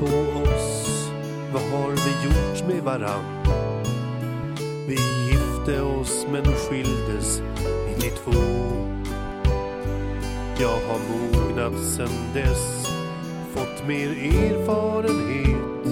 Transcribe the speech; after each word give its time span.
På 0.00 0.06
oss, 0.06 1.10
vad 1.52 1.62
har 1.62 1.90
vi 1.90 2.24
gjort 2.24 2.68
med 2.68 2.82
varann? 2.82 3.24
Vi 4.86 4.98
gifte 5.26 5.82
oss 5.82 6.26
men 6.32 6.44
skildes 6.44 7.42
92 7.96 8.32
Jag 10.60 10.68
har 10.68 10.98
mognat 11.08 11.84
sen 11.96 12.34
dess 12.34 12.86
Fått 13.54 13.86
mer 13.86 14.08
erfarenhet 14.10 15.84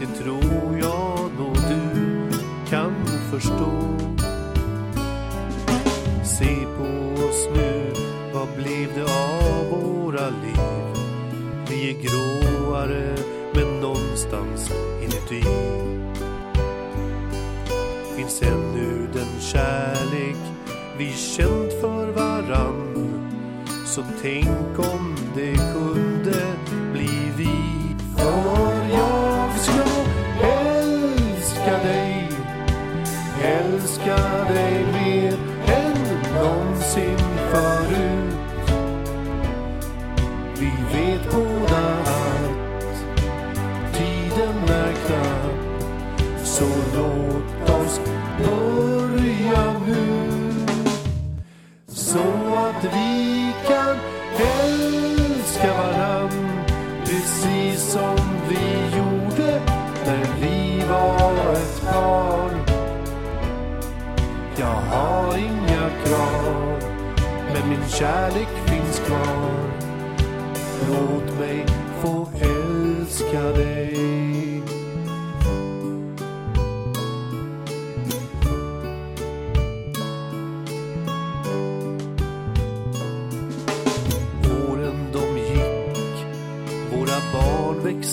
Det 0.00 0.22
tror 0.22 0.78
jag 0.80 1.30
nog 1.38 1.54
du 1.54 2.30
kan 2.68 3.06
förstå 3.30 3.70
Se 6.24 6.56
på 6.78 7.22
oss 7.24 7.48
nu, 7.54 7.92
vad 8.34 8.48
blev 8.56 8.94
det 8.94 9.04
av 9.04 9.70
våra 9.70 10.28
liv? 10.28 10.80
Vi 11.68 11.90
är 11.90 12.02
närmare 12.80 13.16
men 13.54 13.80
någonstans 13.80 14.70
inuti 15.02 15.44
finns 18.16 18.42
ännu 18.42 19.08
den 19.12 19.40
kärlek 19.40 20.36
vi 20.98 21.12
känt 21.12 21.72
för 21.80 22.12
varann. 22.12 22.86
Så 23.86 24.02
tänk 24.22 24.78
om 24.78 25.16
det 25.34 25.54
kunde 25.54 26.42
bli 26.92 27.32
vi. 27.36 27.48
För 28.16 28.88
jag 28.92 29.58
ska 29.58 29.84
älska 30.46 31.78
dig, 31.82 32.28
älska 33.42 34.16
dig 34.52 34.84
mer 34.92 35.32
än 35.66 35.94
någonsin 36.34 37.19
låt 47.98 48.00
börja 48.38 49.72
nu. 49.86 50.30
Så 51.88 52.18
att 52.56 52.84
vi 52.84 53.52
kan 53.68 53.96
älska 54.38 55.74
varann 55.74 56.50
Precis 57.04 57.92
som 57.92 58.16
vi 58.48 58.96
gjorde 58.96 59.60
när 60.06 60.26
vi 60.40 60.84
var 60.88 61.52
ett 61.52 61.82
par 61.90 62.50
Jag 64.56 64.66
har 64.66 65.38
inga 65.38 65.90
krav 66.04 66.78
Men 67.54 67.68
min 67.68 67.88
kärlek 67.88 68.48
finns 68.66 69.00
kvar. 69.00 69.70
Låt 70.88 71.38
mig 71.38 71.66
få 72.02 72.28
älska 72.40 73.42
dig. 73.42 74.79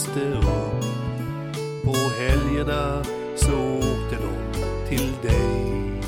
Barn 0.06 0.34
upp. 0.34 1.84
På 1.84 1.94
helgerna 2.20 3.04
så 3.36 3.78
åkte 3.78 4.18
de 4.22 4.62
till 4.90 5.14
dig. 5.22 6.02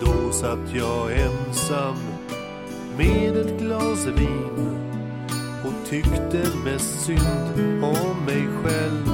Då 0.00 0.32
satt 0.32 0.74
jag 0.74 1.12
ensam 1.12 1.96
med 2.98 3.36
ett 3.36 3.60
glas 3.60 4.06
vin 4.06 4.78
och 5.64 5.88
tyckte 5.90 6.56
mest 6.64 7.00
synd 7.00 7.82
om 7.82 8.24
mig 8.26 8.46
själv. 8.62 9.08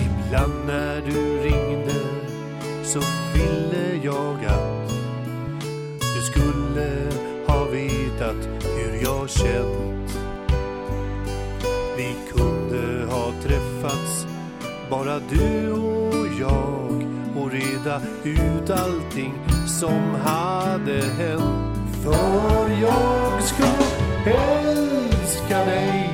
Ibland 0.00 0.66
när 0.66 1.02
du 1.06 1.38
ringde 1.38 2.00
så 2.84 3.00
ville 3.34 4.04
jag 4.04 4.44
att 4.44 4.90
du 6.00 6.22
skulle 6.22 7.10
ha 7.46 7.64
vetat 7.64 8.73
har 9.24 9.28
känt 9.28 10.18
Vi 11.96 12.16
kunde 12.32 13.12
ha 13.12 13.32
träffats 13.42 14.26
bara 14.90 15.18
du 15.18 15.72
och 15.72 16.26
jag 16.40 17.06
och 17.36 17.50
reda 17.52 18.00
ut 18.24 18.70
allting 18.70 19.34
som 19.66 20.14
hade 20.14 21.02
hänt 21.02 21.78
För 22.02 22.70
jag 22.82 23.42
skulle 23.42 24.36
älska 24.36 25.64
dig 25.64 26.10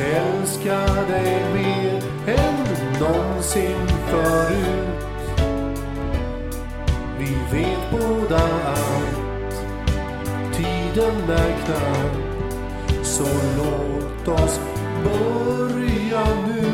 Älska 0.00 0.86
dig 1.08 1.44
mer 1.54 2.02
än 2.26 3.00
någonsin 3.00 3.88
förut 4.10 4.90
vi 7.18 7.58
vet 7.58 7.90
båda 7.90 8.38
allt 8.64 9.19
tiden 10.94 11.30
är 11.30 11.64
knapp 11.64 12.16
Så 13.02 13.24
låt 13.58 14.40
oss 14.40 14.60
börja 15.04 16.24
nu. 16.46 16.64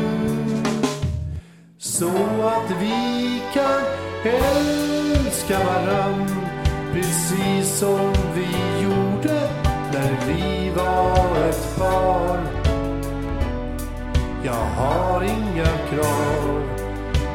Så 1.77 2.09
att 2.43 2.71
vi 2.81 3.41
kan 3.53 3.81
älska 4.23 5.59
varann 5.59 6.27
Precis 6.93 7.79
som 7.79 8.13
vi 8.35 8.83
gjorde 8.83 9.49
när 9.93 10.27
vi 10.27 10.69
var 10.69 11.49
ett 11.49 11.77
par. 11.77 12.39
Jag 14.43 14.65
har 14.65 15.23
inga 15.23 15.77
krav 15.89 16.61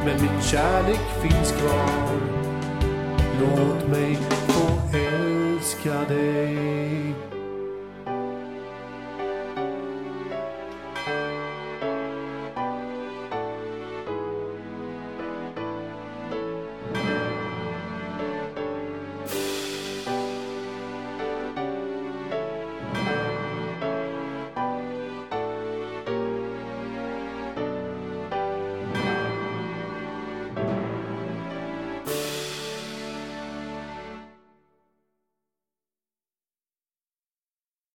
Men 0.05 0.21
min 0.21 0.41
kärlek 0.41 1.21
finns 1.21 1.51
kvar. 1.51 2.19
Låt 3.39 3.87
mig 3.87 4.17
få 4.47 4.97
älska 4.97 5.32
skadej. 5.63 7.32